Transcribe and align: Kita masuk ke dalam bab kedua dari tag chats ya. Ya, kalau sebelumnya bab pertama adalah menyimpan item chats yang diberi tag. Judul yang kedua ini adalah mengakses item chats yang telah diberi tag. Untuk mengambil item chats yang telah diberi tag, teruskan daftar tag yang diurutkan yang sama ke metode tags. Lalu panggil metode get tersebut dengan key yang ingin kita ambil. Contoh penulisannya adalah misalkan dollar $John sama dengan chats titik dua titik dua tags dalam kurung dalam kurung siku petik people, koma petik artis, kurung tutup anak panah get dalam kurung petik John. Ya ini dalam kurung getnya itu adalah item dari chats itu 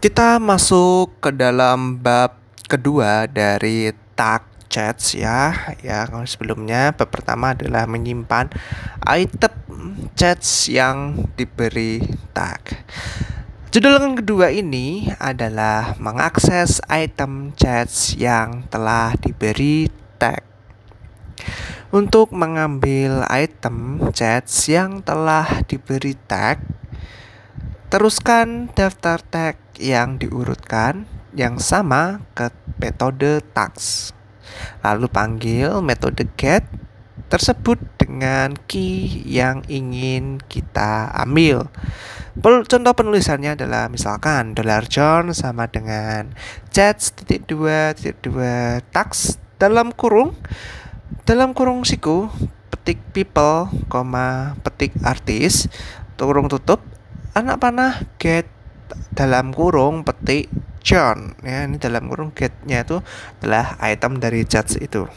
Kita 0.00 0.40
masuk 0.40 1.20
ke 1.20 1.28
dalam 1.28 2.00
bab 2.00 2.40
kedua 2.64 3.28
dari 3.28 3.92
tag 4.16 4.48
chats 4.72 5.12
ya. 5.12 5.52
Ya, 5.84 6.08
kalau 6.08 6.24
sebelumnya 6.24 6.96
bab 6.96 7.12
pertama 7.12 7.52
adalah 7.52 7.84
menyimpan 7.84 8.48
item 9.04 9.52
chats 10.16 10.72
yang 10.72 11.28
diberi 11.36 12.00
tag. 12.32 12.80
Judul 13.76 14.00
yang 14.00 14.16
kedua 14.16 14.48
ini 14.48 15.12
adalah 15.20 15.92
mengakses 16.00 16.80
item 16.88 17.52
chats 17.52 18.16
yang 18.16 18.64
telah 18.72 19.12
diberi 19.20 19.92
tag. 20.16 20.40
Untuk 21.92 22.32
mengambil 22.32 23.28
item 23.28 24.08
chats 24.16 24.64
yang 24.64 25.04
telah 25.04 25.60
diberi 25.68 26.16
tag, 26.24 26.64
teruskan 27.92 28.72
daftar 28.72 29.20
tag 29.20 29.60
yang 29.80 30.20
diurutkan 30.20 31.08
yang 31.32 31.56
sama 31.56 32.20
ke 32.36 32.52
metode 32.76 33.40
tags. 33.56 34.12
Lalu 34.84 35.08
panggil 35.08 35.80
metode 35.80 36.28
get 36.36 36.68
tersebut 37.32 37.78
dengan 37.96 38.58
key 38.66 39.24
yang 39.24 39.62
ingin 39.70 40.42
kita 40.50 41.08
ambil. 41.14 41.70
Contoh 42.40 42.92
penulisannya 42.94 43.56
adalah 43.56 43.88
misalkan 43.88 44.52
dollar 44.52 44.84
$John 44.86 45.32
sama 45.32 45.70
dengan 45.70 46.34
chats 46.74 47.14
titik 47.14 47.46
dua 47.46 47.94
titik 47.94 48.20
dua 48.22 48.82
tags 48.90 49.38
dalam 49.60 49.94
kurung 49.94 50.34
dalam 51.26 51.54
kurung 51.54 51.86
siku 51.86 52.30
petik 52.70 52.98
people, 53.14 53.70
koma 53.86 54.58
petik 54.66 54.94
artis, 55.06 55.70
kurung 56.18 56.50
tutup 56.50 56.82
anak 57.34 57.62
panah 57.62 58.02
get 58.18 58.50
dalam 59.14 59.52
kurung 59.54 60.02
petik 60.02 60.50
John. 60.80 61.36
Ya 61.44 61.68
ini 61.68 61.76
dalam 61.76 62.08
kurung 62.08 62.32
getnya 62.32 62.82
itu 62.82 63.04
adalah 63.40 63.76
item 63.84 64.16
dari 64.18 64.48
chats 64.48 64.80
itu 64.80 65.04